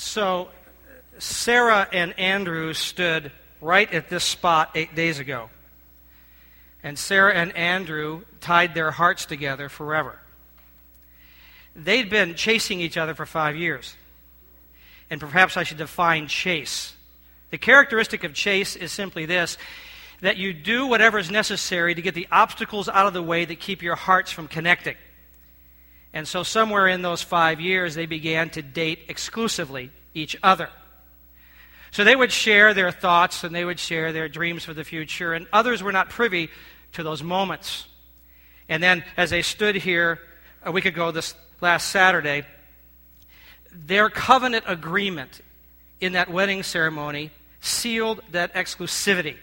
[0.00, 0.48] So,
[1.18, 5.50] Sarah and Andrew stood right at this spot eight days ago.
[6.82, 10.18] And Sarah and Andrew tied their hearts together forever.
[11.76, 13.94] They'd been chasing each other for five years.
[15.10, 16.94] And perhaps I should define chase.
[17.50, 19.58] The characteristic of chase is simply this
[20.22, 23.60] that you do whatever is necessary to get the obstacles out of the way that
[23.60, 24.96] keep your hearts from connecting.
[26.12, 30.68] And so, somewhere in those five years, they began to date exclusively each other.
[31.92, 35.34] So they would share their thoughts and they would share their dreams for the future,
[35.34, 36.50] and others were not privy
[36.92, 37.86] to those moments.
[38.68, 40.20] And then, as they stood here
[40.64, 42.44] a week ago, this last Saturday,
[43.72, 45.40] their covenant agreement
[46.00, 49.36] in that wedding ceremony sealed that exclusivity.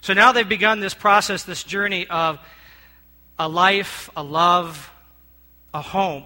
[0.00, 2.40] So now they've begun this process, this journey of
[3.38, 4.91] a life, a love,
[5.72, 6.24] a home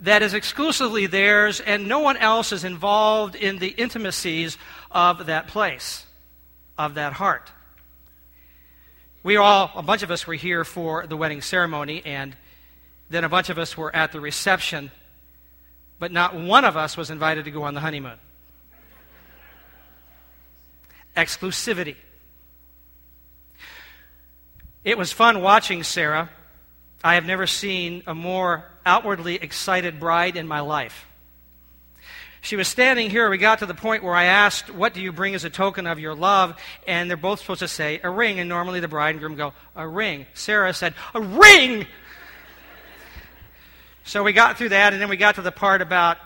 [0.00, 4.58] that is exclusively theirs, and no one else is involved in the intimacies
[4.90, 6.04] of that place,
[6.76, 7.50] of that heart.
[9.22, 12.36] We all, a bunch of us were here for the wedding ceremony, and
[13.08, 14.90] then a bunch of us were at the reception,
[15.98, 18.18] but not one of us was invited to go on the honeymoon.
[21.16, 21.96] Exclusivity.
[24.84, 26.28] It was fun watching Sarah.
[27.04, 31.06] I have never seen a more outwardly excited bride in my life.
[32.40, 33.28] She was standing here.
[33.28, 35.86] We got to the point where I asked, What do you bring as a token
[35.86, 36.56] of your love?
[36.86, 38.38] And they're both supposed to say, A ring.
[38.38, 40.26] And normally the bride and groom go, A ring.
[40.32, 41.86] Sarah said, A ring!
[44.04, 46.18] so we got through that, and then we got to the part about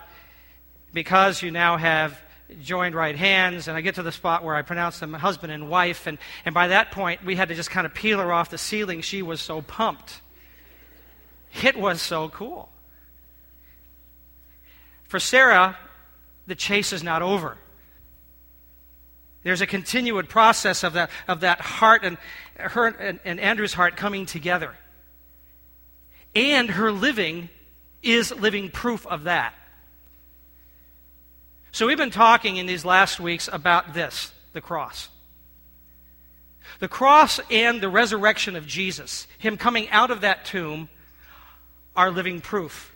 [0.92, 2.20] because you now have
[2.62, 5.70] joined right hands, and I get to the spot where I pronounce them husband and
[5.70, 8.50] wife, and, and by that point, we had to just kind of peel her off
[8.50, 9.00] the ceiling.
[9.00, 10.20] She was so pumped.
[11.62, 12.68] It was so cool.
[15.08, 15.76] For Sarah,
[16.46, 17.58] the chase is not over.
[19.42, 22.18] There's a continued process of that, of that heart and
[22.56, 24.74] her and, and Andrew's heart coming together.
[26.34, 27.48] And her living
[28.02, 29.54] is living proof of that.
[31.72, 35.08] So we've been talking in these last weeks about this the cross.
[36.78, 40.88] The cross and the resurrection of Jesus, Him coming out of that tomb,
[41.96, 42.92] are living proof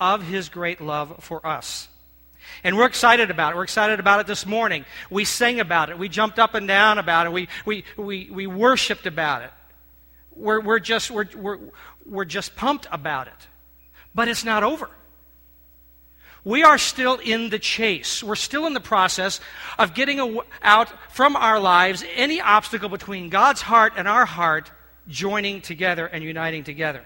[0.00, 1.88] of his great love for us.
[2.64, 3.56] And we're excited about it.
[3.56, 4.84] We're excited about it this morning.
[5.10, 5.98] We sang about it.
[5.98, 7.32] We jumped up and down about it.
[7.32, 9.50] We, we, we, we worshiped about it.
[10.34, 11.58] We're, we're, just, we're, we're,
[12.06, 13.46] we're just pumped about it.
[14.14, 14.88] But it's not over.
[16.44, 18.22] We are still in the chase.
[18.22, 19.40] We're still in the process
[19.78, 24.70] of getting out from our lives any obstacle between God's heart and our heart
[25.08, 27.04] joining together and uniting together.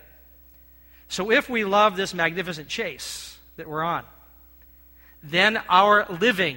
[1.13, 4.07] So if we love this magnificent chase that we're on,
[5.23, 6.57] then our living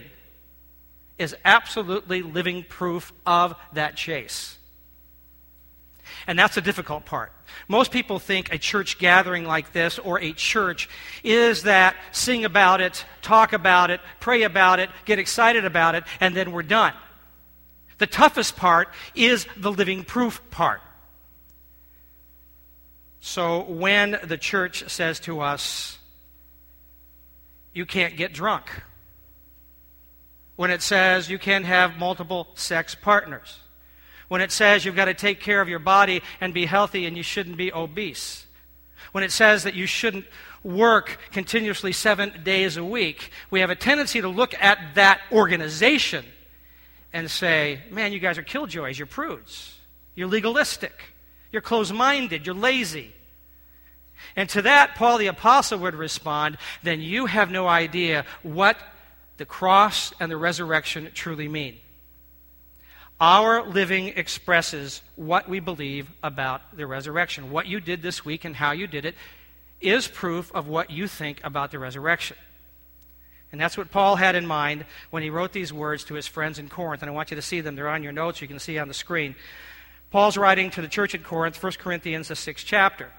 [1.18, 4.58] is absolutely living proof of that chase.
[6.26, 7.34] And that's the difficult part.
[7.68, 10.88] Most people think a church gathering like this or a church
[11.22, 16.06] is that sing about it, talk about it, pray about it, get excited about it,
[16.22, 16.94] and then we're done.
[17.98, 20.80] The toughest part is the living proof part.
[23.28, 25.98] So when the church says to us,
[27.74, 28.70] you can't get drunk,
[30.58, 33.62] when it says you can't have multiple sex partners,
[34.28, 37.18] when it says you've got to take care of your body and be healthy and
[37.18, 38.46] you shouldn't be obese,
[39.12, 40.26] when it says that you shouldn't
[40.64, 46.24] work continuously seven days a week, we have a tendency to look at that organization
[47.12, 49.80] and say, man, you guys are killjoys, you're prudes,
[50.14, 51.16] you're legalistic.
[51.56, 52.46] You're closed minded.
[52.46, 53.14] You're lazy.
[54.36, 58.78] And to that, Paul the Apostle would respond, then you have no idea what
[59.38, 61.78] the cross and the resurrection truly mean.
[63.20, 67.50] Our living expresses what we believe about the resurrection.
[67.50, 69.16] What you did this week and how you did it
[69.80, 72.36] is proof of what you think about the resurrection.
[73.52, 76.60] And that's what Paul had in mind when he wrote these words to his friends
[76.60, 77.02] in Corinth.
[77.04, 77.76] And I want you to see them.
[77.76, 78.42] They're on your notes.
[78.42, 79.36] You can see on the screen.
[80.12, 83.12] Paul's writing to the church at Corinth, 1 Corinthians, the sixth chapter.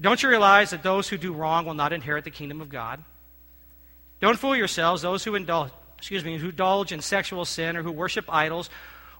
[0.00, 3.04] Don't you realize that those who do wrong will not inherit the kingdom of God?
[4.20, 7.92] Don't fool yourselves, those who indulge, excuse me, who indulge in sexual sin or who
[7.92, 8.70] worship idols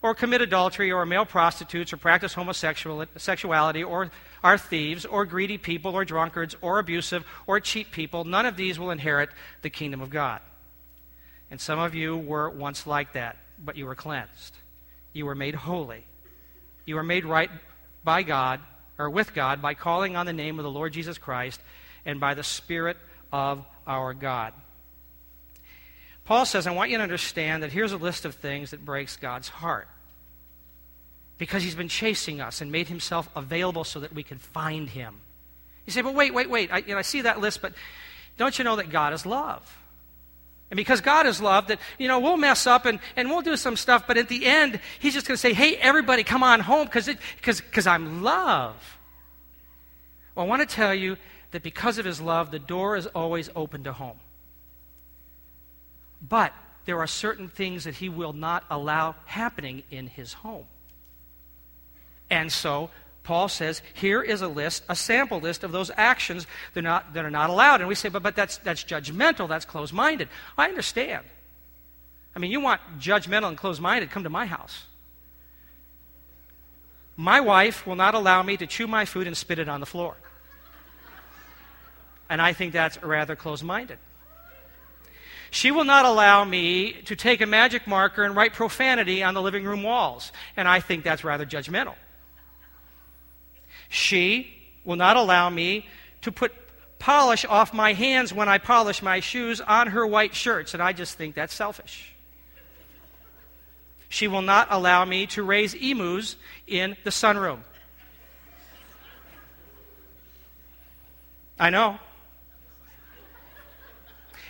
[0.02, 4.10] or commit adultery or are male prostitutes or practice homosexuality or
[4.42, 8.78] are thieves or greedy people or drunkards or abusive or cheat people, none of these
[8.78, 9.28] will inherit
[9.62, 10.40] the kingdom of God.
[11.50, 14.56] And some of you were once like that, but you were cleansed.
[15.12, 16.04] You were made holy.
[16.86, 17.50] You were made right
[18.04, 18.60] by God
[19.00, 21.60] or with God by calling on the name of the Lord Jesus Christ
[22.04, 22.98] and by the Spirit
[23.32, 24.52] of our God.
[26.26, 29.16] Paul says, I want you to understand that here's a list of things that breaks
[29.16, 29.88] God's heart.
[31.38, 35.16] Because he's been chasing us and made himself available so that we could find him.
[35.86, 36.70] You say, but wait, wait, wait.
[36.70, 37.72] I, you know, I see that list, but
[38.36, 39.78] don't you know that God is love?
[40.70, 43.56] And because God is love, that, you know, we'll mess up and, and we'll do
[43.56, 46.60] some stuff, but at the end, He's just going to say, hey, everybody, come on
[46.60, 48.98] home because I'm love.
[50.34, 51.16] Well, I want to tell you
[51.50, 54.20] that because of His love, the door is always open to home.
[56.26, 60.66] But there are certain things that He will not allow happening in His home.
[62.30, 62.90] And so,
[63.22, 67.14] Paul says, here is a list, a sample list of those actions that are not,
[67.14, 67.80] that are not allowed.
[67.80, 70.28] And we say, but, but that's, that's judgmental, that's closed minded.
[70.56, 71.24] I understand.
[72.34, 74.84] I mean, you want judgmental and closed minded, come to my house.
[77.16, 79.86] My wife will not allow me to chew my food and spit it on the
[79.86, 80.16] floor.
[82.30, 83.98] And I think that's rather closed minded.
[85.50, 89.42] She will not allow me to take a magic marker and write profanity on the
[89.42, 90.30] living room walls.
[90.56, 91.94] And I think that's rather judgmental.
[93.90, 94.54] She
[94.84, 95.86] will not allow me
[96.22, 96.54] to put
[97.00, 100.92] polish off my hands when I polish my shoes on her white shirts, and I
[100.92, 102.14] just think that's selfish.
[104.08, 107.60] She will not allow me to raise emus in the sunroom.
[111.58, 111.98] I know.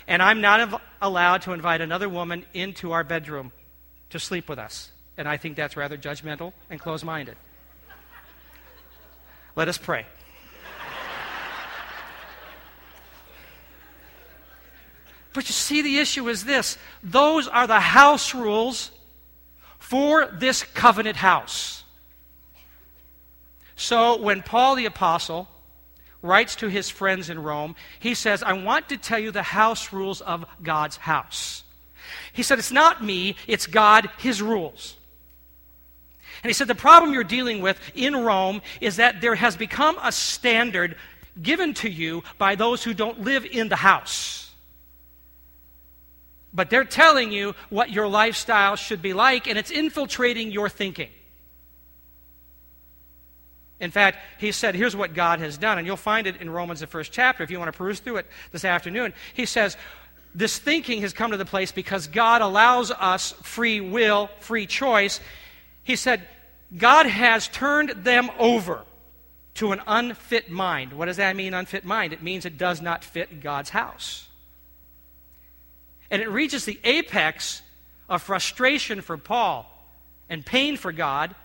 [0.07, 3.51] And I'm not allowed to invite another woman into our bedroom
[4.11, 4.91] to sleep with us.
[5.17, 7.37] And I think that's rather judgmental and close minded.
[9.55, 10.05] Let us pray.
[15.33, 18.91] But you see, the issue is this those are the house rules
[19.79, 21.83] for this covenant house.
[23.75, 25.47] So when Paul the Apostle
[26.21, 29.91] writes to his friends in Rome, he says, I want to tell you the house
[29.91, 31.63] rules of God's house.
[32.31, 34.95] He said, It's not me, it's God, his rules.
[36.43, 39.97] And he said, The problem you're dealing with in Rome is that there has become
[40.01, 40.95] a standard
[41.41, 44.49] given to you by those who don't live in the house.
[46.53, 51.09] But they're telling you what your lifestyle should be like, and it's infiltrating your thinking.
[53.79, 56.81] In fact, he said, here's what God has done, and you'll find it in Romans,
[56.81, 59.13] the first chapter, if you want to peruse through it this afternoon.
[59.33, 59.75] He says,
[60.35, 65.19] this thinking has come to the place because God allows us free will, free choice,
[65.83, 66.27] he said,
[66.77, 68.83] God has turned them over
[69.55, 70.93] to an unfit mind.
[70.93, 72.13] What does that mean, unfit mind?
[72.13, 74.27] It means it does not fit God's house.
[76.09, 77.61] And it reaches the apex
[78.07, 79.65] of frustration for Paul
[80.29, 81.35] and pain for God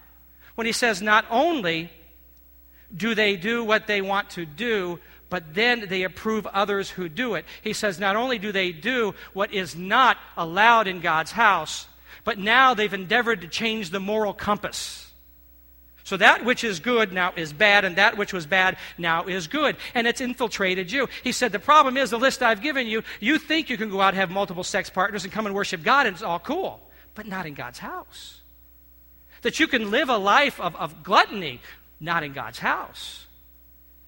[0.55, 1.91] when he says, not only
[2.97, 7.35] do they do what they want to do, but then they approve others who do
[7.35, 7.45] it.
[7.63, 11.89] He says, not only do they do what is not allowed in God's house,
[12.27, 15.13] but now they've endeavored to change the moral compass.
[16.03, 19.47] So that which is good now is bad, and that which was bad now is
[19.47, 19.77] good.
[19.95, 21.09] And it's infiltrated you.
[21.23, 24.01] He said, The problem is the list I've given you, you think you can go
[24.01, 26.81] out and have multiple sex partners and come and worship God, and it's all cool,
[27.15, 28.41] but not in God's house.
[29.43, 31.61] That you can live a life of, of gluttony,
[32.01, 33.25] not in God's house.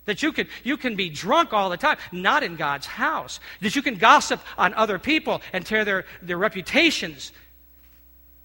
[0.07, 3.39] That you can, you can be drunk all the time, not in God's house.
[3.61, 7.31] That you can gossip on other people and tear their, their reputations,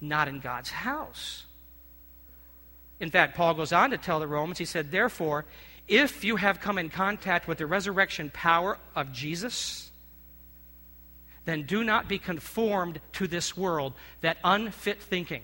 [0.08, 1.44] not in God's house.
[3.00, 5.44] In fact, Paul goes on to tell the Romans, he said, Therefore,
[5.88, 9.90] if you have come in contact with the resurrection power of Jesus,
[11.44, 13.92] then do not be conformed to this world,
[14.22, 15.42] that unfit thinking,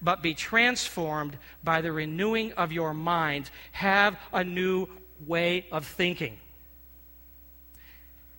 [0.00, 3.50] but be transformed by the renewing of your mind.
[3.72, 4.88] Have a new
[5.26, 6.38] way of thinking.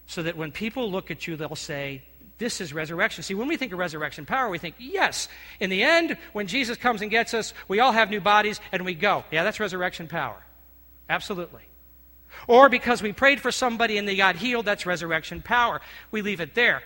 [0.08, 2.02] So that when people look at you, they'll say,
[2.40, 3.22] this is resurrection.
[3.22, 5.28] See, when we think of resurrection power, we think, yes,
[5.60, 8.86] in the end, when Jesus comes and gets us, we all have new bodies and
[8.86, 9.26] we go.
[9.30, 10.42] Yeah, that's resurrection power.
[11.10, 11.62] Absolutely.
[12.48, 15.82] Or because we prayed for somebody and they got healed, that's resurrection power.
[16.12, 16.82] We leave it there.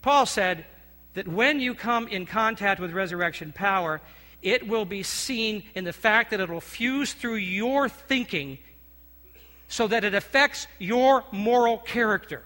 [0.00, 0.64] Paul said
[1.12, 4.00] that when you come in contact with resurrection power,
[4.40, 8.58] it will be seen in the fact that it will fuse through your thinking
[9.66, 12.42] so that it affects your moral character.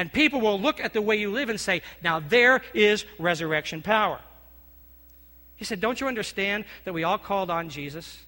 [0.00, 3.82] And people will look at the way you live and say, now there is resurrection
[3.82, 4.18] power.
[5.56, 8.18] He said, Don't you understand that we all called on Jesus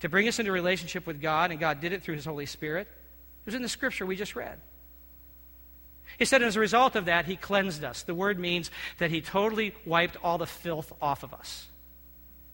[0.00, 2.88] to bring us into relationship with God, and God did it through His Holy Spirit?
[2.90, 4.58] It was in the scripture we just read.
[6.18, 8.02] He said, as a result of that, He cleansed us.
[8.02, 11.68] The word means that He totally wiped all the filth off of us.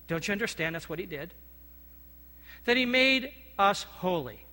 [0.06, 1.34] Don't you understand that's what He did?
[2.66, 4.44] That He made us holy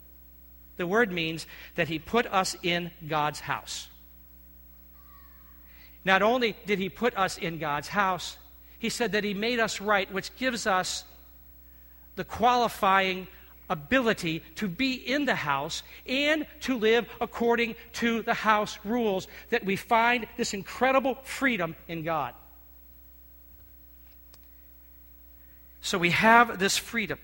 [0.79, 1.45] The word means
[1.75, 3.89] that he put us in God's house.
[6.05, 8.37] Not only did he put us in God's house,
[8.79, 11.03] he said that he made us right, which gives us
[12.15, 13.27] the qualifying
[13.69, 19.65] ability to be in the house and to live according to the house rules, that
[19.65, 22.33] we find this incredible freedom in God.
[25.81, 27.19] So we have this freedom.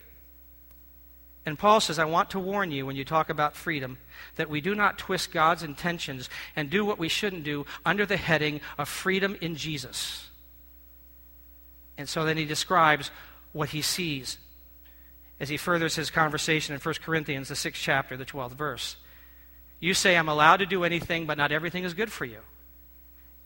[1.45, 3.97] And Paul says, I want to warn you when you talk about freedom
[4.35, 8.17] that we do not twist God's intentions and do what we shouldn't do under the
[8.17, 10.27] heading of freedom in Jesus.
[11.97, 13.11] And so then he describes
[13.53, 14.37] what he sees
[15.39, 18.95] as he furthers his conversation in 1 Corinthians, the sixth chapter, the 12th verse.
[19.79, 22.39] You say, I'm allowed to do anything, but not everything is good for you.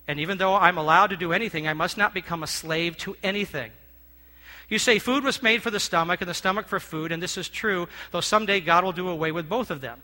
[0.08, 3.18] And even though I'm allowed to do anything, I must not become a slave to
[3.22, 3.72] anything.
[4.70, 7.38] You say food was made for the stomach and the stomach for food, and this
[7.38, 10.02] is true, though someday God will do away with both of them.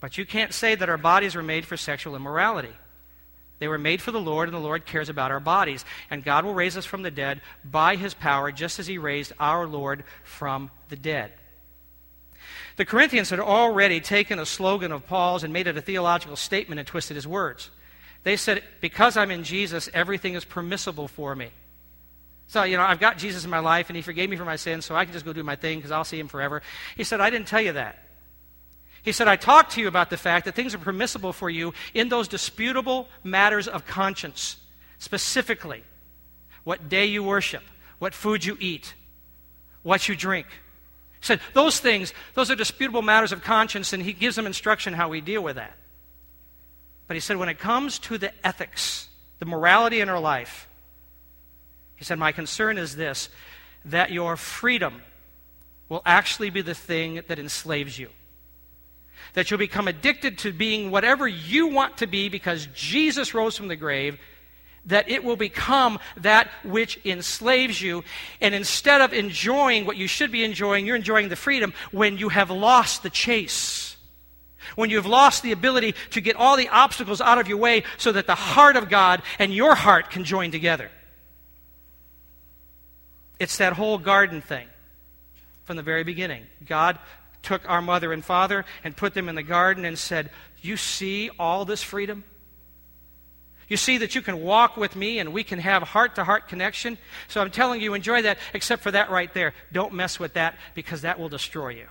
[0.00, 2.72] But you can't say that our bodies were made for sexual immorality.
[3.58, 5.84] They were made for the Lord, and the Lord cares about our bodies.
[6.10, 9.32] And God will raise us from the dead by his power, just as he raised
[9.40, 11.32] our Lord from the dead.
[12.76, 16.78] The Corinthians had already taken a slogan of Paul's and made it a theological statement
[16.78, 17.70] and twisted his words.
[18.24, 21.50] They said, Because I'm in Jesus, everything is permissible for me.
[22.48, 24.56] So, you know, I've got Jesus in my life, and he forgave me for my
[24.56, 26.62] sins, so I can just go do my thing because I'll see him forever.
[26.96, 27.98] He said, I didn't tell you that.
[29.02, 31.74] He said, I talked to you about the fact that things are permissible for you
[31.94, 34.56] in those disputable matters of conscience,
[34.98, 35.82] specifically
[36.64, 37.62] what day you worship,
[37.98, 38.94] what food you eat,
[39.82, 40.46] what you drink.
[41.20, 44.92] He said, those things, those are disputable matters of conscience, and he gives them instruction
[44.92, 45.74] how we deal with that.
[47.06, 50.68] But he said, when it comes to the ethics, the morality in our life,
[51.96, 53.28] he said, My concern is this
[53.84, 55.02] that your freedom
[55.88, 58.08] will actually be the thing that enslaves you
[59.36, 63.68] that you'll become addicted to being whatever you want to be because Jesus rose from
[63.68, 64.18] the grave,
[64.86, 68.02] that it will become that which enslaves you.
[68.40, 72.28] And instead of enjoying what you should be enjoying, you're enjoying the freedom when you
[72.28, 73.96] have lost the chase.
[74.74, 77.82] When you have lost the ability to get all the obstacles out of your way
[77.98, 80.90] so that the heart of God and your heart can join together.
[83.38, 84.68] It's that whole garden thing
[85.64, 86.46] from the very beginning.
[86.66, 86.98] God
[87.42, 91.30] took our mother and father and put them in the garden and said, You see
[91.38, 92.24] all this freedom?
[93.68, 96.48] You see that you can walk with me and we can have heart to heart
[96.48, 96.98] connection.
[97.26, 99.54] So I'm telling you, enjoy that, except for that right there.
[99.72, 101.86] Don't mess with that because that will destroy you.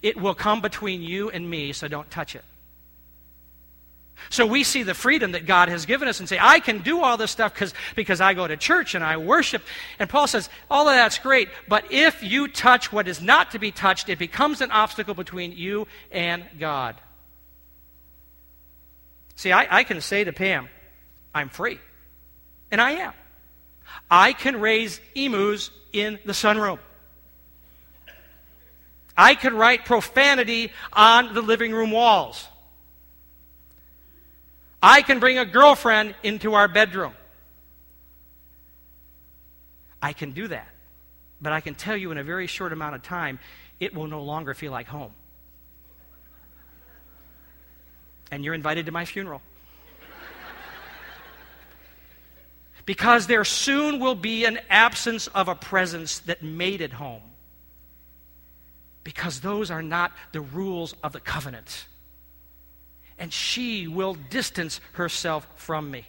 [0.00, 2.44] It will come between you and me, so don't touch it.
[4.30, 7.02] So we see the freedom that God has given us and say, I can do
[7.02, 7.54] all this stuff
[7.94, 9.62] because I go to church and I worship.
[9.98, 13.58] And Paul says, all of that's great, but if you touch what is not to
[13.58, 16.96] be touched, it becomes an obstacle between you and God.
[19.36, 20.68] See, I, I can say to Pam,
[21.34, 21.78] I'm free.
[22.70, 23.12] And I am.
[24.10, 26.78] I can raise emus in the sunroom.
[29.16, 32.48] I can write profanity on the living room walls.
[34.82, 37.12] I can bring a girlfriend into our bedroom.
[40.02, 40.66] I can do that.
[41.40, 43.38] But I can tell you in a very short amount of time,
[43.78, 45.12] it will no longer feel like home.
[48.32, 49.40] And you're invited to my funeral.
[52.84, 57.22] because there soon will be an absence of a presence that made it home.
[59.04, 61.86] Because those are not the rules of the covenant
[63.22, 66.04] and she will distance herself from me.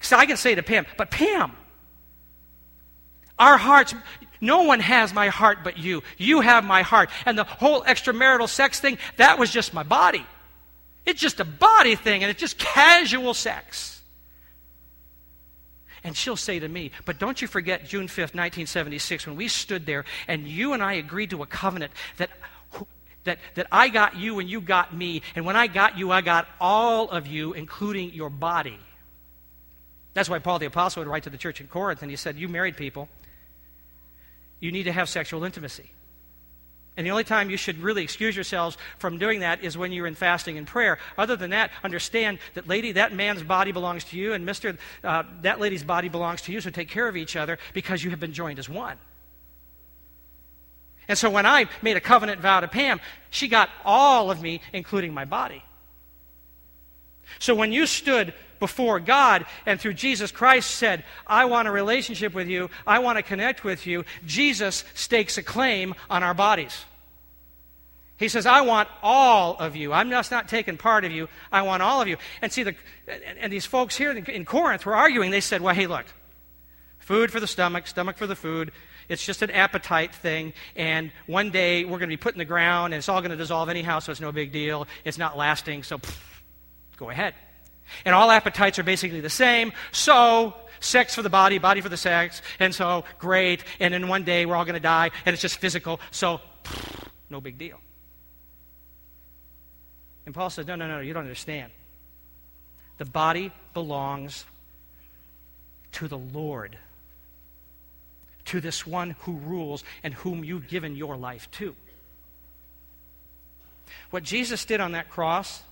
[0.00, 1.52] So I can say to Pam, but Pam,
[3.38, 3.94] our hearts,
[4.40, 6.02] no one has my heart but you.
[6.16, 7.10] You have my heart.
[7.26, 10.24] And the whole extramarital sex thing, that was just my body.
[11.04, 14.00] It's just a body thing, and it's just casual sex.
[16.02, 19.84] And she'll say to me, But don't you forget June 5th, 1976, when we stood
[19.84, 22.30] there and you and I agreed to a covenant that
[23.24, 25.22] that, that I got you and you got me.
[25.34, 28.78] And when I got you, I got all of you, including your body.
[30.14, 32.38] That's why Paul the Apostle would write to the church in Corinth and he said,
[32.38, 33.08] You married people,
[34.60, 35.92] you need to have sexual intimacy.
[36.96, 40.08] And the only time you should really excuse yourselves from doing that is when you're
[40.08, 40.98] in fasting and prayer.
[41.16, 45.22] Other than that, understand that, lady, that man's body belongs to you, and Mr., uh,
[45.42, 48.18] that lady's body belongs to you, so take care of each other because you have
[48.18, 48.96] been joined as one.
[51.08, 53.00] And so when I made a covenant vow to Pam,
[53.30, 55.62] she got all of me, including my body.
[57.38, 62.34] So when you stood before God and through Jesus Christ said, I want a relationship
[62.34, 66.84] with you, I want to connect with you, Jesus stakes a claim on our bodies.
[68.16, 69.92] He says, I want all of you.
[69.92, 71.28] I'm just not taking part of you.
[71.52, 72.16] I want all of you.
[72.42, 72.74] And see, the,
[73.38, 75.30] and these folks here in Corinth were arguing.
[75.30, 76.04] They said, well, hey, look,
[76.98, 78.72] food for the stomach, stomach for the food.
[79.08, 80.52] It's just an appetite thing.
[80.76, 83.30] And one day we're going to be put in the ground and it's all going
[83.30, 84.86] to dissolve anyhow, so it's no big deal.
[85.04, 86.16] It's not lasting, so pff,
[86.96, 87.34] go ahead.
[88.04, 89.72] And all appetites are basically the same.
[89.92, 92.42] So, sex for the body, body for the sex.
[92.58, 93.64] And so, great.
[93.80, 96.00] And then one day we're all going to die and it's just physical.
[96.10, 97.80] So, pff, no big deal.
[100.26, 101.72] And Paul says, No, no, no, you don't understand.
[102.98, 104.44] The body belongs
[105.92, 106.76] to the Lord,
[108.48, 111.74] to this one who rules and whom you've given your life to.
[114.10, 115.62] What Jesus did on that cross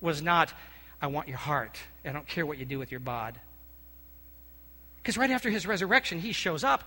[0.00, 0.52] was not,
[1.00, 1.78] I want your heart.
[2.04, 3.38] I don't care what you do with your bod.
[4.98, 6.84] Because right after his resurrection, he shows up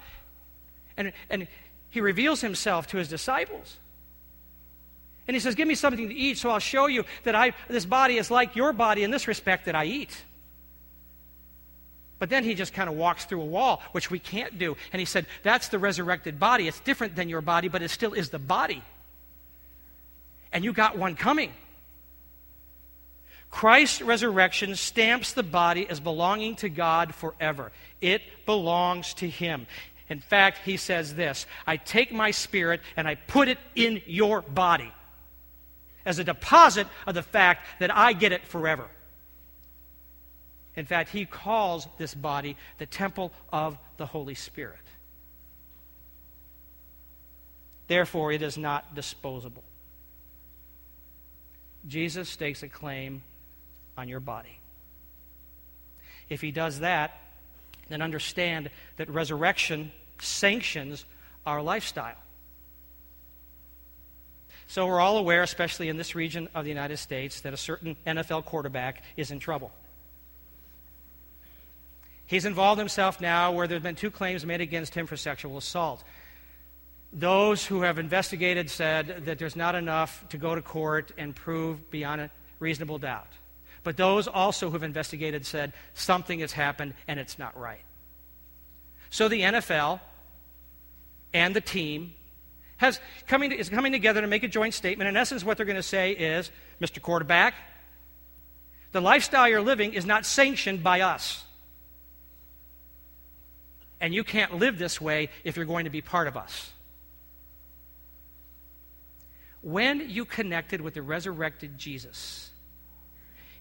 [0.96, 1.48] and, and
[1.90, 3.78] he reveals himself to his disciples.
[5.28, 7.86] And he says, Give me something to eat so I'll show you that I, this
[7.86, 10.24] body is like your body in this respect that I eat.
[12.22, 14.78] But then he just kind of walks through a wall, which we can't do.
[14.94, 16.68] And he said, That's the resurrected body.
[16.68, 18.84] It's different than your body, but it still is the body.
[20.54, 21.52] And you got one coming.
[23.50, 27.72] Christ's resurrection stamps the body as belonging to God forever.
[28.02, 29.66] It belongs to Him.
[30.08, 34.44] In fact, he says this I take my spirit and I put it in your
[34.44, 34.94] body
[36.06, 38.88] as a deposit of the fact that I get it forever.
[40.76, 44.78] In fact, he calls this body the temple of the Holy Spirit.
[47.88, 49.64] Therefore, it is not disposable.
[51.88, 53.22] Jesus stakes a claim
[53.98, 54.58] on your body.
[56.30, 57.20] If he does that,
[57.90, 61.04] then understand that resurrection sanctions
[61.46, 62.16] our lifestyle.
[64.68, 67.98] So we're all aware, especially in this region of the United States, that a certain
[68.08, 69.74] NFL quarterback is in trouble.
[72.32, 75.58] He's involved himself now where there have been two claims made against him for sexual
[75.58, 76.02] assault.
[77.12, 81.92] Those who have investigated said that there's not enough to go to court and prove
[81.92, 83.28] beyond a reasonable doubt.
[83.84, 87.84] But those also who have investigated said something has happened and it's not right.
[89.10, 90.00] So the NFL
[91.34, 92.14] and the team
[92.78, 95.10] has coming to, is coming together to make a joint statement.
[95.10, 97.02] In essence, what they're going to say is Mr.
[97.02, 97.56] Quarterback,
[98.94, 101.44] the lifestyle you're living is not sanctioned by us.
[104.02, 106.74] And you can't live this way if you're going to be part of us.
[109.62, 112.50] When you connected with the resurrected Jesus,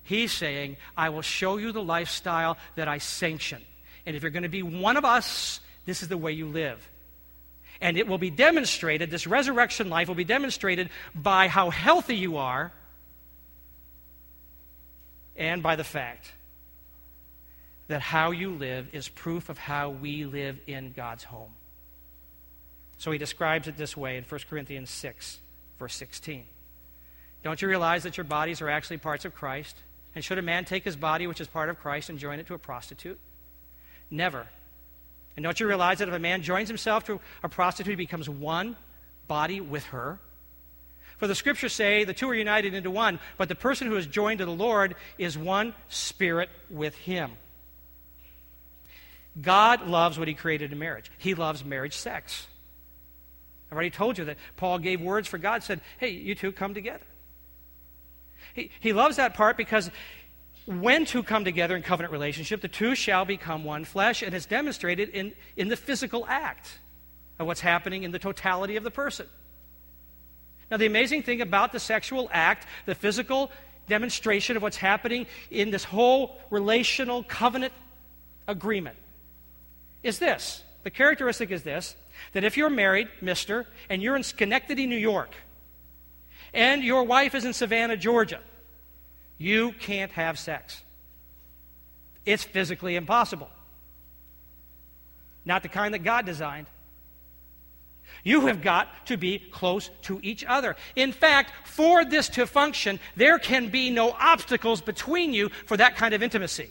[0.03, 3.63] He's saying, I will show you the lifestyle that I sanction.
[4.07, 6.89] And if you're going to be one of us, this is the way you live.
[7.83, 12.39] And it will be demonstrated, this resurrection life will be demonstrated by how healthy you
[12.39, 12.73] are
[15.37, 16.33] and by the fact
[17.91, 21.51] that how you live is proof of how we live in God's home.
[22.99, 25.41] So he describes it this way in 1 Corinthians 6,
[25.77, 26.45] verse 16.
[27.43, 29.77] Don't you realize that your bodies are actually parts of Christ?
[30.15, 32.47] And should a man take his body, which is part of Christ, and join it
[32.47, 33.19] to a prostitute?
[34.09, 34.47] Never.
[35.37, 38.29] And don't you realize that if a man joins himself to a prostitute, he becomes
[38.29, 38.77] one
[39.27, 40.21] body with her?
[41.19, 44.07] For the scriptures say the two are united into one, but the person who is
[44.07, 47.33] joined to the Lord is one spirit with him.
[49.41, 51.11] God loves what he created in marriage.
[51.19, 52.47] He loves marriage sex.
[53.71, 56.75] I've already told you that Paul gave words for God, said, hey, you two come
[56.75, 57.05] together.
[58.55, 59.91] He, he loves that part because
[60.67, 64.47] when two come together in covenant relationship, the two shall become one flesh, and it's
[64.47, 66.79] demonstrated in, in the physical act
[67.39, 69.27] of what's happening in the totality of the person.
[70.71, 73.51] Now, the amazing thing about the sexual act, the physical
[73.89, 77.73] demonstration of what's happening in this whole relational covenant
[78.47, 78.97] agreement,
[80.03, 80.63] is this.
[80.83, 81.95] The characteristic is this
[82.33, 85.35] that if you're married, mister, and you're in Schenectady, New York,
[86.53, 88.41] and your wife is in Savannah, Georgia,
[89.39, 90.83] you can't have sex.
[92.27, 93.49] It's physically impossible.
[95.45, 96.67] Not the kind that God designed.
[98.23, 100.77] You have got to be close to each other.
[100.95, 105.97] In fact, for this to function, there can be no obstacles between you for that
[105.97, 106.71] kind of intimacy.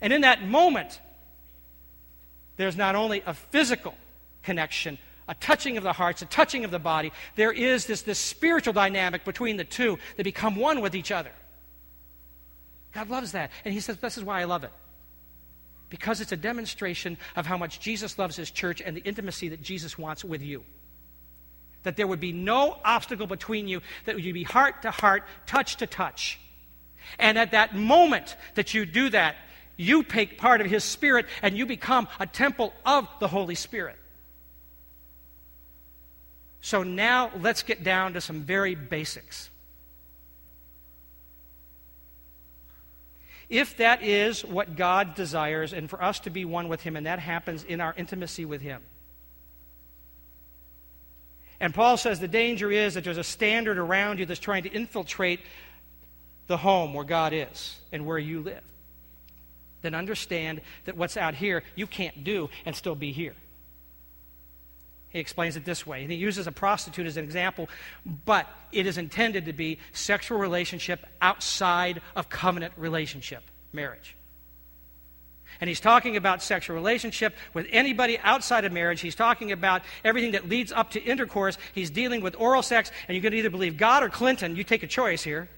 [0.00, 1.00] And in that moment,
[2.56, 3.94] there's not only a physical
[4.42, 7.12] connection, a touching of the hearts, a touching of the body.
[7.34, 11.32] There is this, this spiritual dynamic between the two that become one with each other.
[12.94, 13.50] God loves that.
[13.64, 14.72] And He says, This is why I love it.
[15.90, 19.62] Because it's a demonstration of how much Jesus loves His church and the intimacy that
[19.62, 20.64] Jesus wants with you.
[21.82, 25.76] that there would be no obstacle between you, that you'd be heart to heart, touch
[25.76, 26.40] to touch.
[27.16, 29.36] And at that moment that you do that,
[29.76, 33.96] you take part of His Spirit and you become a temple of the Holy Spirit.
[36.60, 39.50] So now let's get down to some very basics.
[43.48, 47.06] If that is what God desires, and for us to be one with Him, and
[47.06, 48.82] that happens in our intimacy with Him.
[51.60, 54.72] And Paul says the danger is that there's a standard around you that's trying to
[54.72, 55.40] infiltrate
[56.48, 58.62] the home where God is and where you live.
[59.86, 63.36] Then understand that what's out here you can't do and still be here.
[65.10, 66.02] He explains it this way.
[66.02, 67.68] And he uses a prostitute as an example,
[68.24, 74.16] but it is intended to be sexual relationship outside of covenant relationship, marriage.
[75.60, 79.00] And he's talking about sexual relationship with anybody outside of marriage.
[79.00, 81.58] He's talking about everything that leads up to intercourse.
[81.74, 84.56] He's dealing with oral sex, and you can either believe God or Clinton.
[84.56, 85.48] You take a choice here.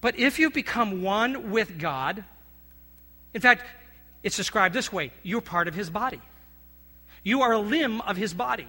[0.00, 2.24] But if you become one with God,
[3.34, 3.64] in fact,
[4.22, 6.20] it's described this way you're part of his body,
[7.22, 8.68] you are a limb of his body.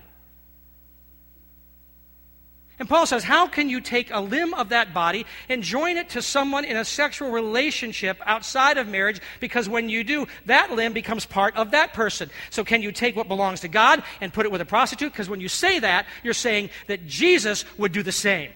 [2.82, 6.10] And Paul says, How can you take a limb of that body and join it
[6.10, 9.22] to someone in a sexual relationship outside of marriage?
[9.40, 12.32] Because when you do, that limb becomes part of that person.
[12.50, 15.12] So, can you take what belongs to God and put it with a prostitute?
[15.12, 18.50] Because when you say that, you're saying that Jesus would do the same.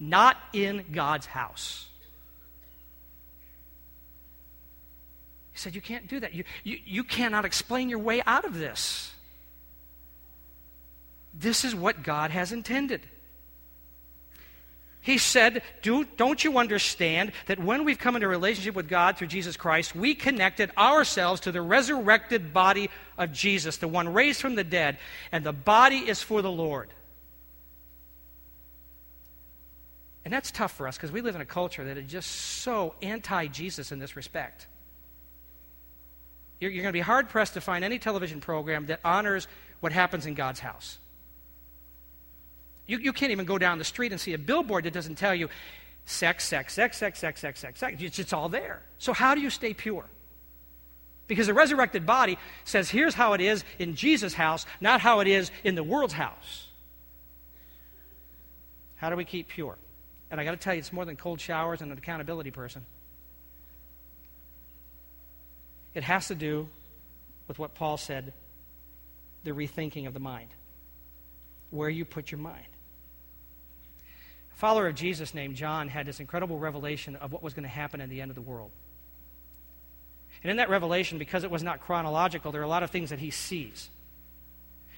[0.00, 1.86] Not in God's house.
[5.52, 6.34] He said, You can't do that.
[6.34, 9.12] You, you, you cannot explain your way out of this.
[11.34, 13.00] This is what God has intended.
[15.00, 19.28] He said, Do, Don't you understand that when we've come into relationship with God through
[19.28, 24.54] Jesus Christ, we connected ourselves to the resurrected body of Jesus, the one raised from
[24.54, 24.98] the dead,
[25.32, 26.90] and the body is for the Lord.
[30.28, 32.94] And that's tough for us because we live in a culture that is just so
[33.00, 34.66] anti Jesus in this respect.
[36.60, 39.48] You're, you're going to be hard pressed to find any television program that honors
[39.80, 40.98] what happens in God's house.
[42.86, 45.34] You, you can't even go down the street and see a billboard that doesn't tell
[45.34, 45.48] you
[46.04, 47.96] sex, sex, sex, sex, sex, sex, sex, sex.
[47.98, 48.82] It's, it's all there.
[48.98, 50.04] So, how do you stay pure?
[51.26, 55.26] Because the resurrected body says, here's how it is in Jesus' house, not how it
[55.26, 56.66] is in the world's house.
[58.96, 59.78] How do we keep pure?
[60.30, 62.84] And I got to tell you, it's more than cold showers and an accountability person.
[65.94, 66.68] It has to do
[67.48, 68.32] with what Paul said
[69.44, 70.50] the rethinking of the mind,
[71.70, 72.66] where you put your mind.
[74.52, 77.68] A follower of Jesus named John had this incredible revelation of what was going to
[77.68, 78.70] happen in the end of the world.
[80.42, 83.10] And in that revelation, because it was not chronological, there are a lot of things
[83.10, 83.90] that he sees.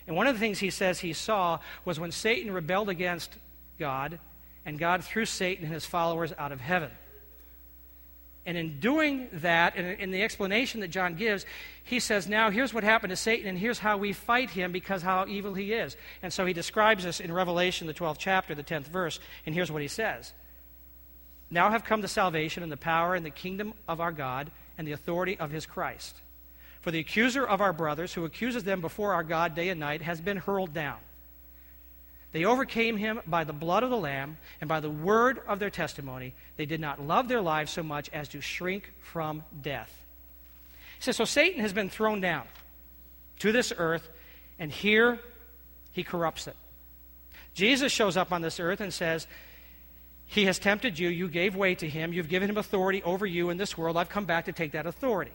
[0.06, 3.36] And one of the things he says he saw was when Satan rebelled against
[3.78, 4.18] God,
[4.64, 6.90] and God threw Satan and his followers out of heaven.
[8.46, 11.44] And in doing that, and in the explanation that John gives,
[11.84, 15.02] he says, Now here's what happened to Satan, and here's how we fight him because
[15.02, 15.96] how evil he is.
[16.22, 19.70] And so he describes this in Revelation, the 12th chapter, the 10th verse, and here's
[19.70, 20.32] what he says
[21.50, 24.88] Now have come the salvation and the power and the kingdom of our God and
[24.88, 26.16] the authority of his Christ.
[26.80, 30.00] For the accuser of our brothers, who accuses them before our God day and night,
[30.00, 30.96] has been hurled down.
[32.32, 35.70] They overcame him by the blood of the Lamb and by the word of their
[35.70, 36.32] testimony.
[36.56, 39.90] They did not love their lives so much as to shrink from death.
[40.98, 42.44] He says, So Satan has been thrown down
[43.40, 44.08] to this earth,
[44.58, 45.18] and here
[45.92, 46.56] he corrupts it.
[47.54, 49.26] Jesus shows up on this earth and says,
[50.26, 51.08] He has tempted you.
[51.08, 52.12] You gave way to him.
[52.12, 53.96] You've given him authority over you in this world.
[53.96, 55.32] I've come back to take that authority.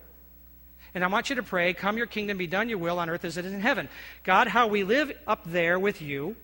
[0.93, 3.25] And I want you to pray, Come your kingdom, be done your will on earth
[3.25, 3.89] as it is in heaven.
[4.23, 6.37] God, how we live up there with you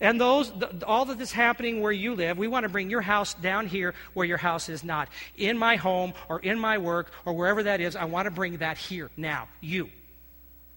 [0.00, 0.52] and those,
[0.86, 3.94] all that is happening where you live, we want to bring your house down here
[4.14, 5.08] where your house is not.
[5.36, 8.58] In my home or in my work or wherever that is, I want to bring
[8.58, 9.90] that here now, you.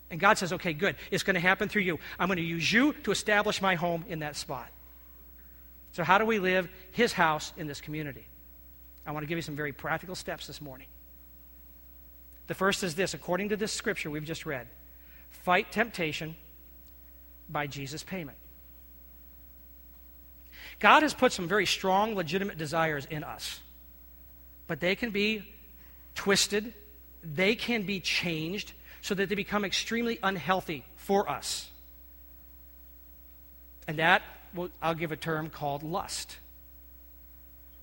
[0.10, 0.96] And God says, okay, good.
[1.12, 2.00] It's going to happen through you.
[2.20, 4.70] I'm going to use you to establish my home in that spot.
[5.94, 8.26] So, how do we live His house in this community?
[9.06, 10.88] I want to give you some very practical steps this morning.
[12.48, 14.68] The first is this according to this scripture we've just read
[15.30, 16.36] fight temptation
[17.50, 18.38] by Jesus' payment.
[20.82, 23.60] God has put some very strong, legitimate desires in us,
[24.68, 25.44] but they can be
[26.16, 26.74] twisted,
[27.24, 31.70] they can be changed so that they become extremely unhealthy for us.
[33.88, 34.24] And that,
[34.82, 36.38] I'll give a term called lust.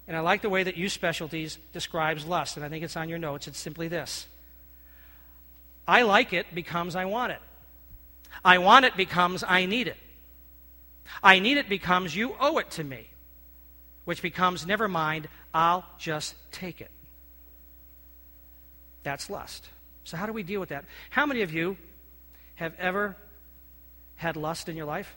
[0.09, 3.09] And I like the way that Youth Specialties describes lust, and I think it's on
[3.09, 3.47] your notes.
[3.47, 4.27] It's simply this
[5.87, 7.41] I like it becomes I want it.
[8.45, 9.97] I want it becomes I need it.
[11.23, 13.09] I need it becomes you owe it to me,
[14.05, 16.91] which becomes never mind, I'll just take it.
[19.03, 19.69] That's lust.
[20.05, 20.85] So, how do we deal with that?
[21.11, 21.77] How many of you
[22.57, 23.17] have ever
[24.17, 25.17] had lust in your life?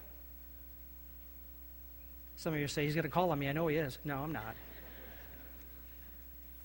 [2.36, 3.48] Some of you say, He's going to call on me.
[3.48, 3.98] I know He is.
[4.04, 4.56] No, I'm not.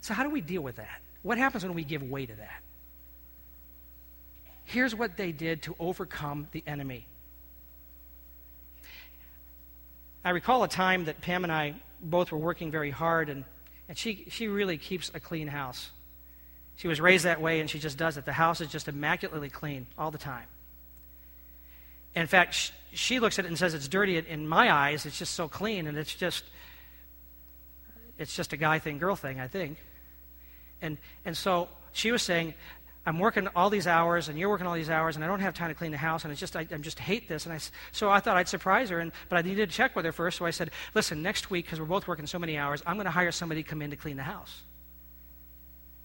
[0.00, 1.00] So, how do we deal with that?
[1.22, 2.62] What happens when we give way to that?
[4.64, 7.06] Here's what they did to overcome the enemy.
[10.26, 13.44] I recall a time that Pam and I both were working very hard, and,
[13.88, 15.90] and she, she really keeps a clean house.
[16.74, 18.24] She was raised that way, and she just does it.
[18.24, 20.46] The house is just immaculately clean all the time.
[22.16, 24.18] In fact, she looks at it and says it's dirty.
[24.18, 26.42] In my eyes, it's just so clean, and it's just
[28.18, 29.78] it's just a guy thing, girl thing, I think.
[30.82, 32.54] And and so she was saying,
[33.06, 35.54] I'm working all these hours, and you're working all these hours, and I don't have
[35.54, 37.46] time to clean the house, and it's just I, I just hate this.
[37.46, 37.58] And I,
[37.92, 40.38] so I thought I'd surprise her, and, but I needed to check with her first.
[40.38, 43.04] So I said, listen, next week, because we're both working so many hours, I'm going
[43.04, 44.62] to hire somebody to come in to clean the house.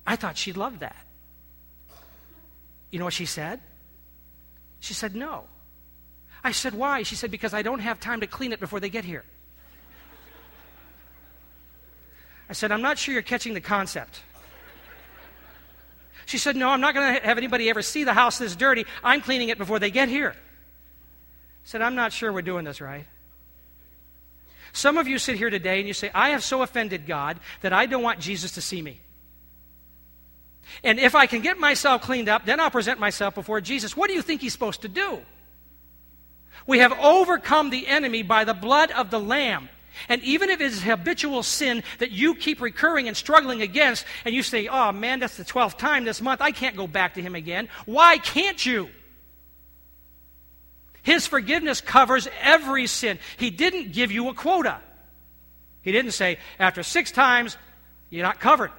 [0.06, 0.96] I thought she'd love that.
[2.92, 3.60] You know what she said?
[4.80, 5.46] She said, no.
[6.44, 7.02] I said, why?
[7.02, 9.24] She said, because I don't have time to clean it before they get here.
[12.48, 14.22] I said, I'm not sure you're catching the concept.
[16.32, 18.86] She said, No, I'm not going to have anybody ever see the house this dirty.
[19.04, 20.30] I'm cleaning it before they get here.
[20.34, 23.06] I said, I'm not sure we're doing this right.
[24.72, 27.74] Some of you sit here today and you say, I have so offended God that
[27.74, 29.02] I don't want Jesus to see me.
[30.86, 33.98] And if I can get myself cleaned up, then I'll present myself before Jesus.
[33.98, 35.20] What do you think he's supposed to do?
[36.66, 39.68] We have overcome the enemy by the blood of the Lamb.
[40.10, 44.44] And even if it's habitual sin that you keep recurring and struggling against, and you
[44.44, 47.36] say, oh man, that's the 12th time this month, I can't go back to him
[47.36, 47.70] again.
[47.86, 48.90] Why can't you?
[51.04, 53.20] His forgiveness covers every sin.
[53.38, 54.80] He didn't give you a quota.
[55.82, 57.58] He didn't say, after six times,
[58.10, 58.72] you're not covered.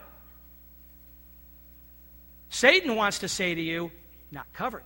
[2.51, 3.91] Satan wants to say to you,
[4.31, 4.85] not covered.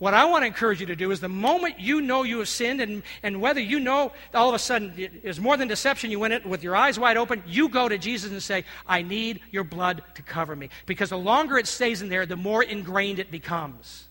[0.00, 2.48] What I want to encourage you to do is the moment you know you have
[2.48, 6.10] sinned, and, and whether you know all of a sudden it is more than deception,
[6.10, 9.02] you went it with your eyes wide open, you go to Jesus and say, I
[9.02, 10.70] need your blood to cover me.
[10.86, 14.08] Because the longer it stays in there, the more ingrained it becomes.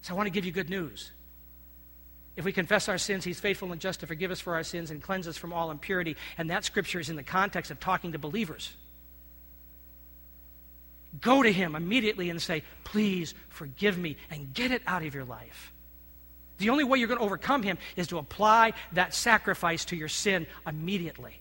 [0.00, 1.12] So I want to give you good news.
[2.34, 4.90] If we confess our sins, He's faithful and just to forgive us for our sins
[4.90, 6.16] and cleanse us from all impurity.
[6.36, 8.72] And that scripture is in the context of talking to believers.
[11.20, 15.24] Go to Him immediately and say, Please forgive me, and get it out of your
[15.24, 15.72] life.
[16.58, 20.08] The only way you're going to overcome Him is to apply that sacrifice to your
[20.08, 21.38] sin immediately.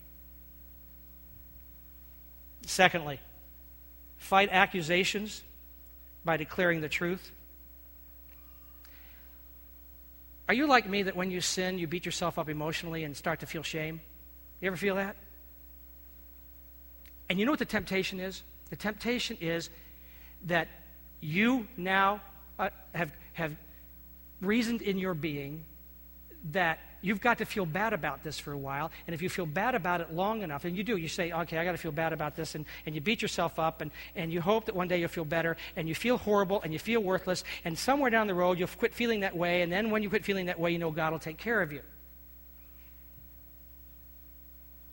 [2.66, 3.20] Secondly,
[4.18, 5.44] fight accusations
[6.24, 7.32] by declaring the truth.
[10.48, 13.40] Are you like me that when you sin, you beat yourself up emotionally and start
[13.40, 14.02] to feel shame?
[14.60, 15.16] You ever feel that?
[17.30, 18.44] And you know what the temptation is?
[18.72, 19.70] The temptation is
[20.48, 20.68] that
[21.20, 22.22] you now
[22.58, 23.56] uh, have, have
[24.42, 25.66] reasoned in your being
[26.54, 28.90] that you've got to feel bad about this for a while.
[29.06, 31.58] And if you feel bad about it long enough, and you do, you say, okay,
[31.58, 34.32] I got to feel bad about this, and, and you beat yourself up, and, and
[34.32, 37.02] you hope that one day you'll feel better, and you feel horrible, and you feel
[37.02, 40.10] worthless, and somewhere down the road you'll quit feeling that way, and then when you
[40.10, 41.82] quit feeling that way, you know God will take care of you.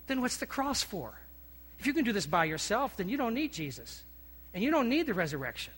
[0.07, 1.19] Then what's the cross for?
[1.79, 4.03] If you can do this by yourself, then you don't need Jesus.
[4.53, 5.73] And you don't need the resurrection.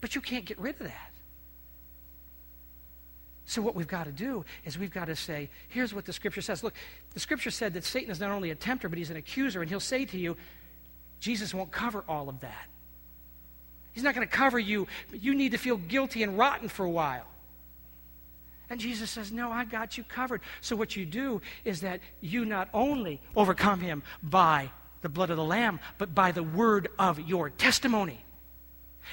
[0.00, 1.10] But you can't get rid of that.
[3.46, 6.42] So, what we've got to do is we've got to say, here's what the scripture
[6.42, 6.62] says.
[6.62, 6.74] Look,
[7.14, 9.62] the scripture said that Satan is not only a tempter, but he's an accuser.
[9.62, 10.36] And he'll say to you,
[11.18, 12.66] Jesus won't cover all of that.
[13.94, 16.84] He's not going to cover you, but you need to feel guilty and rotten for
[16.84, 17.26] a while.
[18.70, 20.40] And Jesus says, No, I got you covered.
[20.60, 25.36] So what you do is that you not only overcome him by the blood of
[25.36, 28.24] the Lamb, but by the word of your testimony.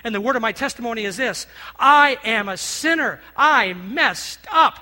[0.04, 3.22] And the word of my testimony is this I am a sinner.
[3.36, 4.80] I messed up.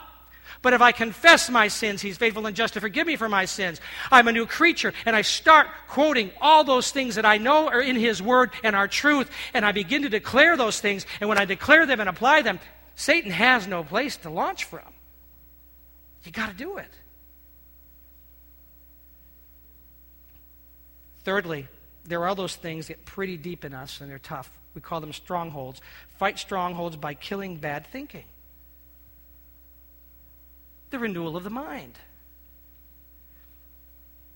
[0.63, 3.43] But if I confess my sins, He's faithful and just to forgive me for my
[3.45, 3.81] sins.
[4.09, 4.93] I'm a new creature.
[5.05, 8.75] And I start quoting all those things that I know are in His Word and
[8.75, 9.29] are truth.
[9.53, 11.05] And I begin to declare those things.
[11.19, 12.59] And when I declare them and apply them,
[12.95, 14.82] Satan has no place to launch from.
[16.23, 16.91] You got to do it.
[21.23, 21.67] Thirdly,
[22.06, 24.49] there are those things that pretty deep in us and they're tough.
[24.75, 25.82] We call them strongholds.
[26.17, 28.25] Fight strongholds by killing bad thinking.
[30.89, 31.97] The renewal of the mind.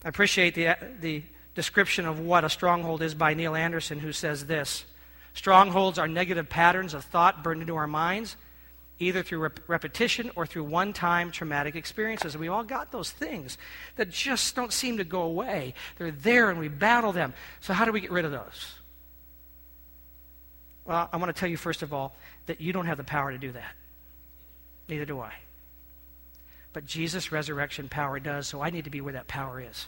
[0.03, 1.23] I appreciate the, the
[1.55, 4.85] description of what a stronghold is by Neil Anderson, who says this
[5.33, 8.37] Strongholds are negative patterns of thought burned into our minds,
[8.99, 12.33] either through rep- repetition or through one time traumatic experiences.
[12.33, 13.57] And we all got those things
[13.95, 15.73] that just don't seem to go away.
[15.97, 17.33] They're there and we battle them.
[17.61, 18.73] So, how do we get rid of those?
[20.85, 23.31] Well, I want to tell you, first of all, that you don't have the power
[23.31, 23.75] to do that.
[24.87, 25.33] Neither do I.
[26.73, 29.87] But Jesus' resurrection power does, so I need to be where that power is.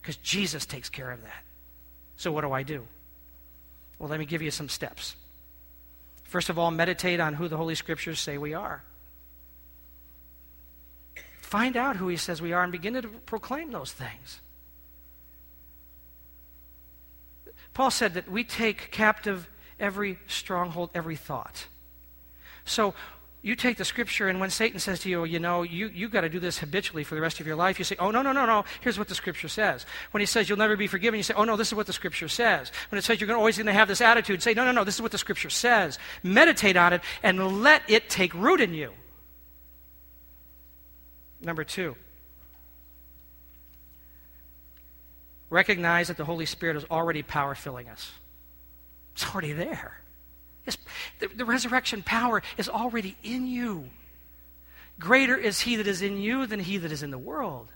[0.00, 1.44] Because Jesus takes care of that.
[2.16, 2.86] So what do I do?
[3.98, 5.16] Well, let me give you some steps.
[6.32, 8.82] First of all, meditate on who the Holy Scriptures say we are.
[11.42, 14.40] Find out who He says we are and begin to proclaim those things.
[17.74, 19.46] Paul said that we take captive
[19.78, 21.66] every stronghold, every thought.
[22.64, 22.94] So
[23.44, 26.20] you take the scripture, and when Satan says to you, you know, you, you've got
[26.20, 28.30] to do this habitually for the rest of your life, you say, oh, no, no,
[28.30, 29.84] no, no, here's what the scripture says.
[30.12, 31.92] When he says you'll never be forgiven, you say, oh, no, this is what the
[31.92, 32.70] scripture says.
[32.90, 34.94] When it says you're always going to have this attitude, say, no, no, no, this
[34.94, 35.98] is what the scripture says.
[36.22, 38.92] Meditate on it and let it take root in you.
[41.40, 41.96] Number two,
[45.50, 48.12] recognize that the Holy Spirit is already power filling us,
[49.14, 50.01] it's already there.
[50.64, 53.90] The, the resurrection power is already in you.
[54.98, 57.68] Greater is he that is in you than he that is in the world.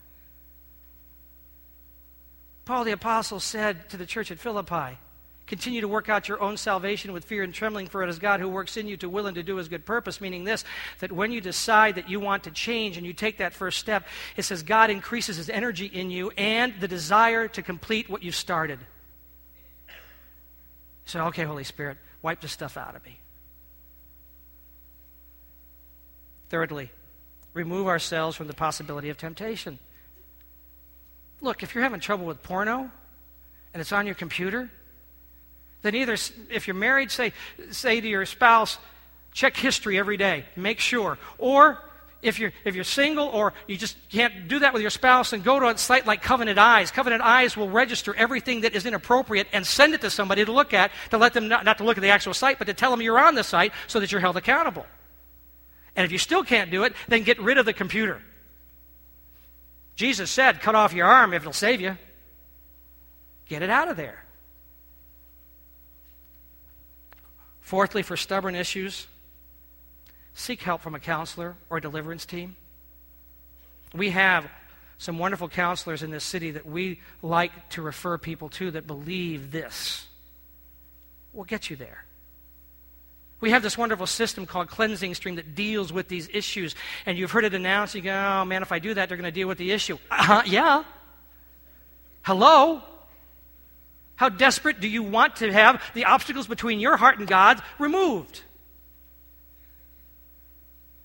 [2.65, 4.99] Paul the Apostle said to the church at Philippi,
[5.47, 8.41] Continue to work out your own salvation with fear and trembling, for it is God
[8.41, 10.21] who works in you to will and to do his good purpose.
[10.21, 10.65] Meaning this,
[10.99, 14.09] that when you decide that you want to change and you take that first step,
[14.37, 18.33] it says God increases his energy in you and the desire to complete what you
[18.33, 18.81] started.
[21.05, 23.21] So, okay, Holy Spirit, Wipe the stuff out of me.
[26.49, 26.91] Thirdly,
[27.55, 29.79] remove ourselves from the possibility of temptation.
[31.41, 32.91] Look, if you're having trouble with porno
[33.73, 34.69] and it's on your computer,
[35.83, 36.17] then either,
[36.51, 37.33] if you're married, say,
[37.71, 38.77] say to your spouse,
[39.33, 41.19] check history every day, make sure.
[41.39, 41.79] Or
[42.27, 45.43] if you're, if you're single or you just can't do that with your spouse, then
[45.43, 46.91] go to a site like Covenant Eyes.
[46.91, 50.75] Covenant Eyes will register everything that is inappropriate and send it to somebody to look
[50.75, 52.91] at, to let them not, not to look at the actual site, but to tell
[52.91, 54.87] them you're on the site so that you're held accountable.
[55.95, 58.21] And if you still can't do it, then get rid of the computer.
[59.95, 61.97] Jesus said, cut off your arm if it'll save you.
[63.49, 64.25] Get it out of there.
[67.63, 69.07] Fourthly, for stubborn issues,
[70.37, 72.57] seek help from a counselor or a deliverance team.
[73.95, 74.47] We have
[74.99, 79.51] some wonderful counselors in this city that we like to refer people to that believe
[79.51, 80.07] this.
[81.33, 82.05] We'll get you there.
[83.41, 86.75] We have this wonderful system called Cleansing Stream that deals with these issues.
[87.07, 87.95] And you've heard it announced.
[87.95, 89.99] You go, oh man, if I do that, they're going to deal with the issue.
[90.11, 90.85] Uh, yeah.
[92.23, 92.83] Hello?
[94.17, 98.43] How desperate do you want to have the obstacles between your heart and God removed?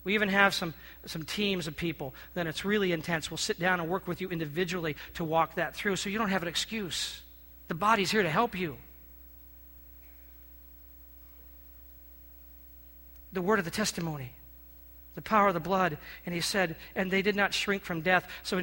[0.04, 0.74] We even have some,
[1.06, 3.30] some teams of people then it's really intense.
[3.30, 6.30] We'll sit down and work with you individually to walk that through so you don't
[6.30, 7.22] have an excuse.
[7.68, 8.78] The body's here to help you.
[13.34, 14.34] The word of the testimony,
[15.16, 15.98] the power of the blood.
[16.26, 18.28] And he said, and they did not shrink from death.
[18.44, 18.62] So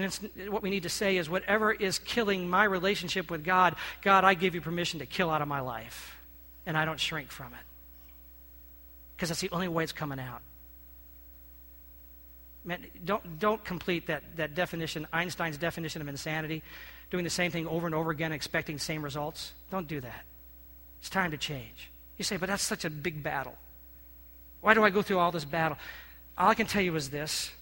[0.51, 4.35] what we need to say is, whatever is killing my relationship with God, God, I
[4.35, 6.19] give you permission to kill out of my life.
[6.67, 7.65] And I don't shrink from it.
[9.17, 10.43] Because that's the only way it's coming out.
[12.65, 16.63] Man, don't, don't complete that, that definition, Einstein's definition of insanity,
[17.11, 19.53] doing the same thing over and over again, expecting the same results.
[19.71, 20.25] Don't do that.
[21.01, 21.91] It's time to change.
[22.17, 23.57] You say, but that's such a big battle.
[24.61, 25.79] Why do I go through all this battle?
[26.37, 27.53] All I can tell you is this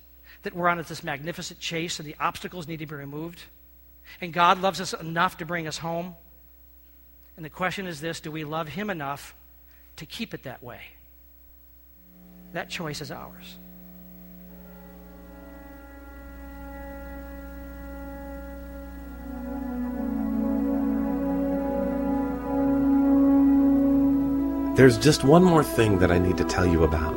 [0.42, 3.42] that we're on this magnificent chase and the obstacles need to be removed.
[4.20, 6.14] And God loves us enough to bring us home.
[7.36, 9.34] And the question is this do we love Him enough
[9.96, 10.80] to keep it that way?
[12.52, 13.58] That choice is ours.
[24.76, 27.14] There's just one more thing that I need to tell you about.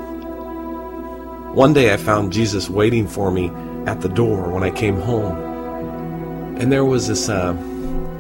[1.53, 3.51] One day I found Jesus waiting for me
[3.86, 6.55] at the door when I came home.
[6.57, 7.51] And there was this, uh,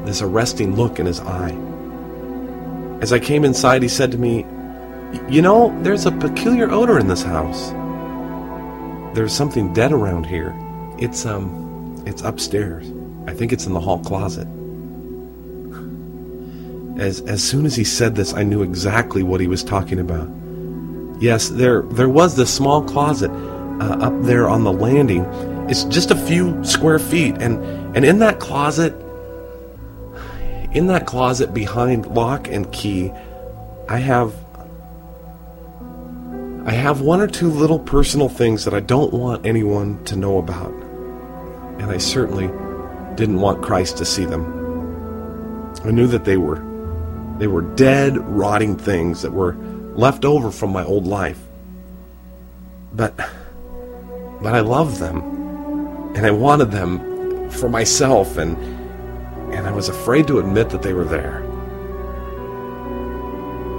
[0.03, 1.57] this arresting look in his eye.
[2.99, 4.39] As I came inside, he said to me,
[5.29, 7.69] You know, there's a peculiar odor in this house.
[9.15, 10.53] There's something dead around here.
[10.97, 12.91] It's, um, it's upstairs.
[13.25, 14.49] I think it's in the hall closet.
[16.99, 20.29] As, as soon as he said this, I knew exactly what he was talking about.
[21.21, 25.23] Yes, there, there was this small closet uh, up there on the landing.
[25.69, 27.63] It's just a few square feet, and,
[27.95, 28.93] And in that closet,
[30.73, 33.11] in that closet behind lock and key,
[33.87, 34.33] I have
[36.65, 40.37] I have one or two little personal things that I don't want anyone to know
[40.37, 40.71] about.
[41.79, 42.47] And I certainly
[43.15, 44.43] didn't want Christ to see them.
[45.83, 46.68] I knew that they were
[47.39, 49.55] they were dead, rotting things that were
[49.95, 51.39] left over from my old life.
[52.93, 53.15] But
[54.41, 55.21] but I loved them
[56.15, 58.57] and I wanted them for myself and
[59.53, 61.43] and I was afraid to admit that they were there.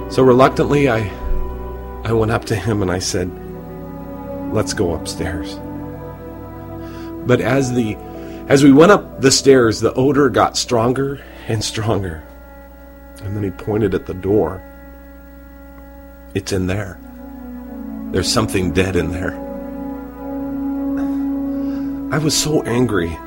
[0.09, 1.09] So reluctantly I
[2.03, 3.29] I went up to him and I said,
[4.51, 5.59] "Let's go upstairs."
[7.27, 7.95] But as the
[8.49, 12.23] as we went up the stairs, the odor got stronger and stronger.
[13.21, 14.61] And then he pointed at the door.
[16.33, 16.99] It's in there.
[18.11, 19.33] There's something dead in there.
[22.13, 23.17] I was so angry.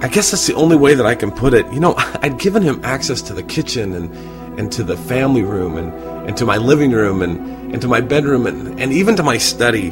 [0.00, 1.66] I guess that's the only way that I can put it.
[1.72, 5.76] You know, I'd given him access to the kitchen and, and to the family room
[5.76, 5.92] and,
[6.28, 9.38] and to my living room and, and to my bedroom and, and even to my
[9.38, 9.90] study.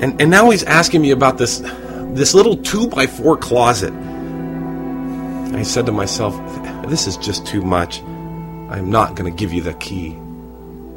[0.00, 1.58] And, and now he's asking me about this,
[2.14, 3.92] this little two by four closet.
[5.54, 6.34] I said to myself,
[6.88, 8.02] this is just too much.
[8.68, 10.16] I'm not going to give you the key.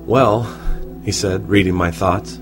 [0.05, 0.43] Well,
[1.03, 2.39] he said, reading my thoughts,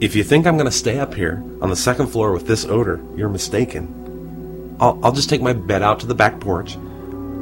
[0.00, 2.64] if you think I'm going to stay up here on the second floor with this
[2.64, 4.76] odor, you're mistaken.
[4.80, 6.76] I'll, I'll just take my bed out to the back porch.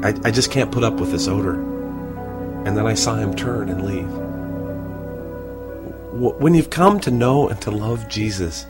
[0.03, 1.55] I, I just can't put up with this odor.
[2.65, 4.11] And then I saw him turn and leave.
[6.41, 8.67] When you've come to know and to love Jesus,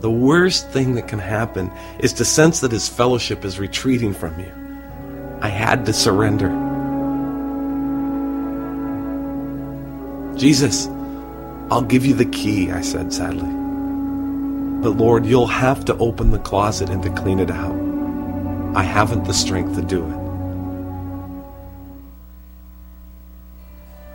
[0.00, 4.38] the worst thing that can happen is to sense that his fellowship is retreating from
[4.38, 4.52] you.
[5.40, 6.63] I had to surrender.
[10.44, 10.88] Jesus,
[11.70, 13.48] I'll give you the key, I said sadly.
[14.82, 17.74] But Lord, you'll have to open the closet and to clean it out.
[18.76, 20.18] I haven't the strength to do it.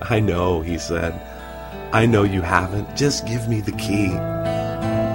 [0.07, 1.19] I know, he said.
[1.91, 2.95] I know you haven't.
[2.95, 4.09] Just give me the key.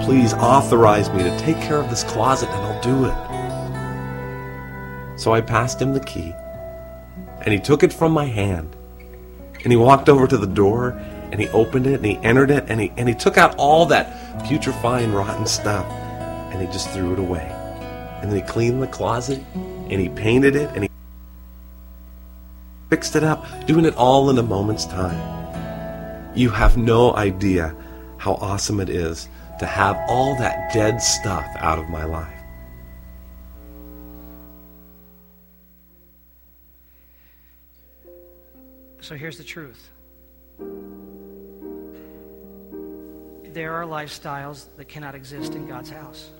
[0.05, 3.15] Please authorize me to take care of this closet and I'll do it.
[5.17, 6.33] So I passed him the key,
[7.39, 8.75] and he took it from my hand,
[9.65, 10.91] and he walked over to the door,
[11.31, 13.87] and he opened it, and he entered it, and he, and he took out all
[13.87, 15.85] that putrefying, rotten stuff,
[16.53, 17.49] and he just threw it away.
[18.21, 20.89] And then he cleaned the closet, and he painted it, and he
[22.91, 25.19] fixed it up, doing it all in a moment's time.
[26.35, 27.75] You have no idea
[28.17, 29.27] how awesome it is
[29.59, 32.34] to have all that dead stuff out of my life.
[39.05, 39.91] So here's the truth
[43.53, 46.31] there are lifestyles that cannot exist in God's house.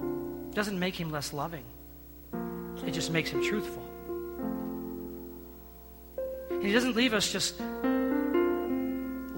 [0.00, 1.64] It doesn't make him less loving,
[2.86, 3.86] it just makes him truthful.
[6.50, 7.60] And he doesn't leave us just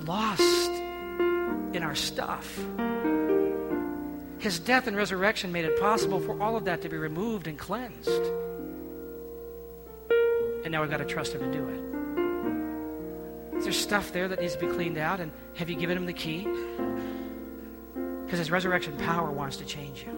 [0.06, 0.70] lost
[1.74, 2.56] in our stuff.
[4.38, 7.58] His death and resurrection made it possible for all of that to be removed and
[7.58, 8.08] cleansed.
[10.62, 11.93] And now we've got to trust him to do it.
[13.56, 15.20] Is there stuff there that needs to be cleaned out?
[15.20, 16.48] And have you given him the key?
[18.24, 20.12] Because his resurrection power wants to change you.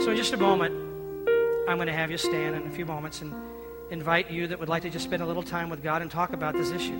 [0.00, 0.74] So, in just a moment,
[1.68, 3.32] I'm going to have you stand in a few moments and
[3.90, 6.32] invite you that would like to just spend a little time with God and talk
[6.32, 6.98] about this issue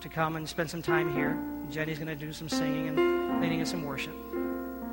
[0.00, 1.38] to come and spend some time here.
[1.70, 4.14] Jenny's going to do some singing and leading us in worship.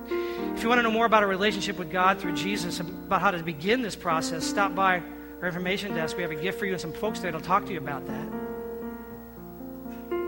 [0.08, 3.32] If you want to know more about a relationship with God through Jesus, about how
[3.32, 5.02] to begin this process, stop by
[5.42, 6.16] our information desk.
[6.16, 8.06] We have a gift for you and some folks there that'll talk to you about
[8.06, 8.32] that.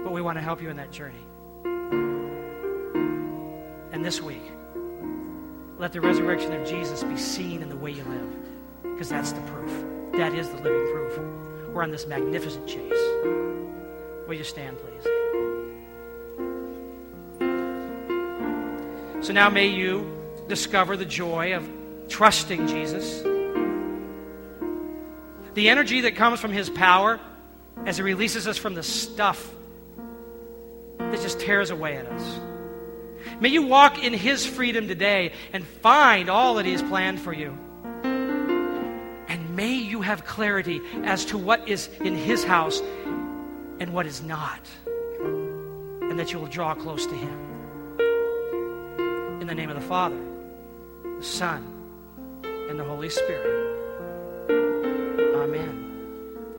[0.04, 1.24] But we want to help you in that journey.
[3.92, 4.42] And this week,
[5.78, 8.36] let the resurrection of Jesus be seen in the way you live.
[8.82, 9.72] Because that's the proof.
[10.14, 11.20] That is the living proof.
[11.70, 12.92] We're on this magnificent chase.
[14.28, 15.04] Will you stand, please?
[19.26, 20.12] So now may you
[20.48, 21.70] discover the joy of
[22.10, 23.24] trusting Jesus
[25.54, 27.20] the energy that comes from His power
[27.86, 29.54] as He releases us from the stuff
[30.98, 32.40] that just tears away at us.
[33.40, 37.34] May you walk in His freedom today and find all that He has planned for
[37.34, 37.58] you.
[38.04, 42.82] And may you have clarity as to what is in His house
[43.80, 44.62] and what is not.
[44.86, 47.40] And that you will draw close to Him.
[49.42, 50.20] In the name of the Father,
[51.18, 51.66] the Son,
[52.44, 53.63] and the Holy Spirit.
[55.54, 55.83] Amen.